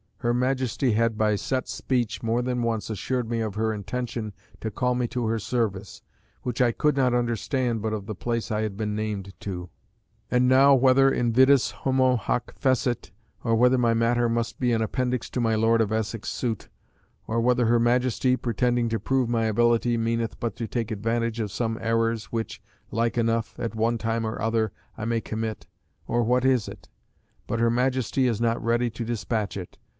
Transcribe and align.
Her 0.17 0.33
Majesty 0.35 0.91
had 0.93 1.17
by 1.17 1.35
set 1.35 1.67
speech 1.67 2.21
more 2.21 2.43
than 2.43 2.61
once 2.61 2.89
assured 2.91 3.27
me 3.29 3.39
of 3.41 3.55
her 3.55 3.73
intention 3.73 4.33
to 4.59 4.69
call 4.69 4.93
me 4.93 5.07
to 5.09 5.25
her 5.25 5.39
service, 5.39 6.03
which 6.43 6.61
I 6.61 6.71
could 6.71 6.95
not 6.95 7.13
understand 7.15 7.81
but 7.81 7.93
of 7.93 8.05
the 8.05 8.15
place 8.15 8.51
I 8.51 8.61
had 8.61 8.77
been 8.77 8.95
named 8.95 9.33
to. 9.41 9.69
And 10.29 10.47
now 10.47 10.75
whether 10.75 11.11
invidus 11.11 11.71
homo 11.71 12.15
hoc 12.17 12.55
fecit; 12.59 13.11
or 13.43 13.55
whether 13.55 13.79
my 13.79 13.95
matter 13.95 14.29
must 14.29 14.59
be 14.59 14.71
an 14.71 14.81
appendix 14.81 15.27
to 15.31 15.39
my 15.41 15.55
Lord 15.55 15.81
of 15.81 15.91
Essex 15.91 16.29
suit; 16.29 16.69
or 17.27 17.39
whether 17.41 17.65
her 17.65 17.79
Majesty, 17.79 18.35
pretending 18.35 18.89
to 18.89 18.99
prove 18.99 19.27
my 19.29 19.45
ability, 19.45 19.97
meaneth 19.97 20.39
but 20.39 20.55
to 20.57 20.67
take 20.67 20.91
advantage 20.91 21.39
of 21.39 21.51
some 21.51 21.79
errors 21.81 22.25
which, 22.25 22.61
like 22.91 23.17
enough, 23.17 23.55
at 23.59 23.73
one 23.75 23.97
time 23.99 24.25
or 24.25 24.39
other 24.41 24.71
I 24.97 25.05
may 25.05 25.21
commit; 25.21 25.65
or 26.07 26.23
what 26.23 26.45
is 26.45 26.67
it? 26.67 26.89
but 27.47 27.59
her 27.59 27.71
Majesty 27.71 28.27
is 28.27 28.39
not 28.39 28.63
ready 28.63 28.91
to 28.91 29.05
despatch 29.05 29.57
it. 29.57 29.77